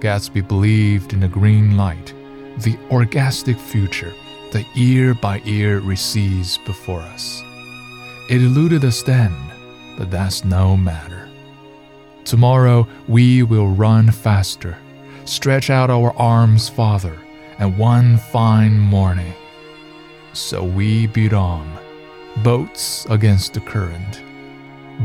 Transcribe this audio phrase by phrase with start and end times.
[0.00, 2.14] Gatsby believed in a green light,
[2.58, 4.12] the orgastic future
[4.52, 7.42] that year by year recedes before us.
[8.30, 9.34] It eluded us then,
[9.96, 11.28] but that's no matter.
[12.24, 14.76] Tomorrow we will run faster,
[15.24, 17.18] stretch out our arms farther,
[17.58, 19.32] and one fine morning.
[20.32, 21.76] So we beat on,
[22.42, 24.22] boats against the current,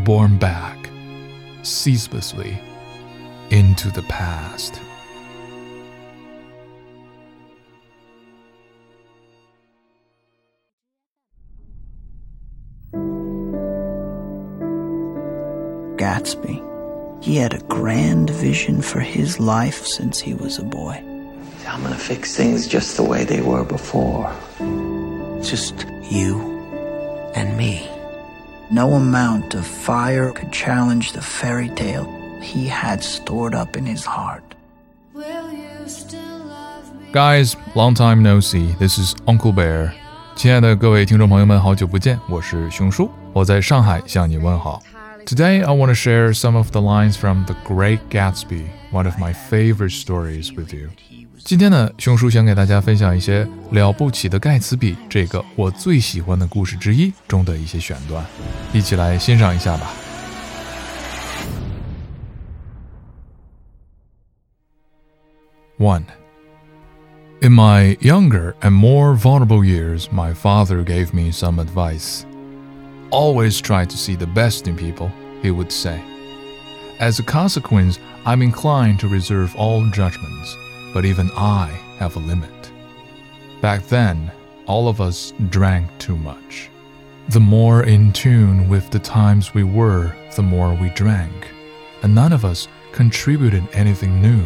[0.04, 0.90] borne back,
[1.64, 2.60] ceaselessly,
[3.50, 4.80] into the past.
[15.98, 16.62] Gatsby.
[17.24, 21.02] He had a grand vision for his life since he was a boy.
[21.68, 24.34] I'm gonna fix things just the way they were before.
[25.42, 26.42] Just you
[27.36, 27.90] and me.
[28.70, 34.05] No amount of fire could challenge the fairy tale he had stored up in his
[34.05, 34.43] heart.
[37.13, 38.75] Guys, long time no see.
[38.79, 39.93] This is Uncle Bear.
[40.37, 44.81] 亲爱的各位听众朋友们，好久不见，我是熊叔，我在上海向你问好。
[45.27, 49.35] Today, I want to share some of the lines from The Great Gatsby, one of my
[49.51, 50.91] favorite stories with you.
[51.45, 58.25] 今天呢，熊叔想给大家分享一些《了不起的盖茨比》这个我最喜欢的故事之一中的一些选段，
[58.73, 59.91] 一起来欣赏一下吧。
[65.84, 66.06] One.
[67.42, 72.26] In my younger and more vulnerable years, my father gave me some advice.
[73.12, 75.12] Always try to see the best in people,
[75.42, 76.02] he would say.
[77.02, 80.56] As a consequence, I'm inclined to reserve all judgments,
[80.94, 81.68] but even I
[82.00, 82.72] have a limit.
[83.60, 84.32] Back then,
[84.68, 86.70] all of us drank too much.
[87.28, 91.50] The more in tune with the times we were, the more we drank,
[92.04, 94.46] and none of us contributed anything new.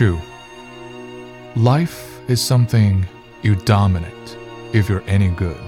[0.00, 0.18] 2.
[1.56, 3.06] Life is something
[3.42, 4.38] you dominate
[4.72, 5.60] if you're any good.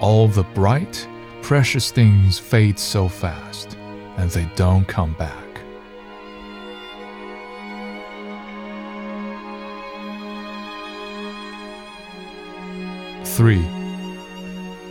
[0.00, 1.06] All the bright,
[1.42, 3.76] precious things fade so fast,
[4.16, 5.60] and they don't come back.
[13.36, 13.66] Three.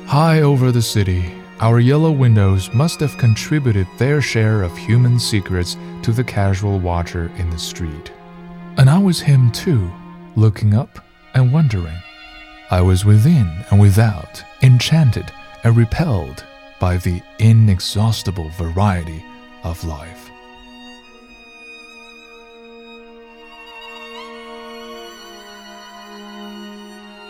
[0.06, 5.78] High over the city, our yellow windows must have contributed their share of human secrets
[6.04, 8.12] to the casual watcher in the street.
[8.78, 9.92] And I was him too,
[10.36, 11.00] looking up
[11.34, 11.98] and wondering.
[12.70, 15.32] I was within and without, enchanted
[15.64, 16.46] and repelled
[16.80, 19.24] by the inexhaustible variety
[19.64, 20.30] of life.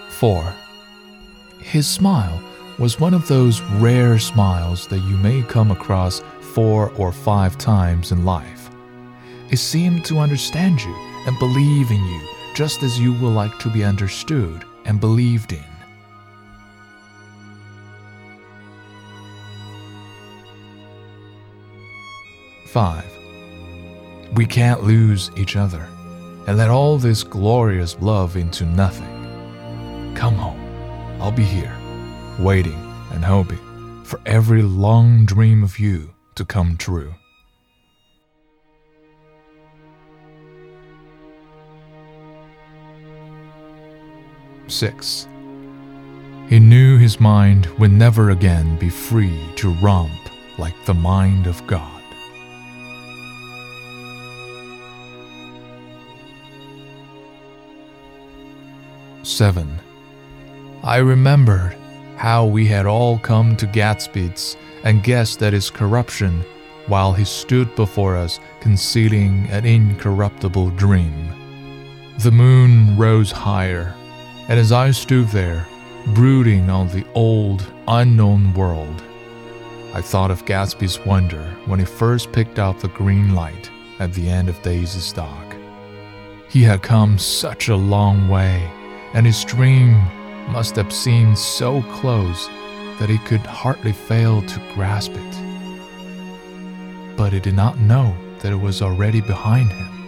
[0.09, 0.53] Four.
[1.59, 2.41] His smile
[2.77, 6.21] was one of those rare smiles that you may come across
[6.53, 8.69] four or five times in life.
[9.49, 12.21] It seemed to understand you and believe in you
[12.53, 15.63] just as you would like to be understood and believed in.
[22.67, 23.05] Five.
[24.33, 25.87] We can't lose each other
[26.47, 30.13] and let all this glorious love into nothing.
[30.15, 30.59] Come home.
[31.21, 31.75] I'll be here,
[32.39, 32.79] waiting
[33.11, 37.13] and hoping for every long dream of you to come true.
[44.71, 45.27] 6.
[46.49, 50.11] He knew his mind would never again be free to romp
[50.57, 52.01] like the mind of God.
[59.23, 59.79] Seven.
[60.83, 61.77] I remembered
[62.17, 66.43] how we had all come to Gatsby's and guessed at his corruption
[66.87, 71.29] while he stood before us concealing an incorruptible dream.
[72.17, 73.95] The moon rose higher
[74.51, 75.65] and as I stood there,
[76.07, 79.01] brooding on the old, unknown world,
[79.93, 84.27] I thought of Gatsby's wonder when he first picked up the green light at the
[84.27, 85.55] end of Daisy's dock.
[86.49, 88.69] He had come such a long way,
[89.13, 89.93] and his dream
[90.51, 92.47] must have seemed so close
[92.99, 97.15] that he could hardly fail to grasp it.
[97.15, 100.00] But he did not know that it was already behind him.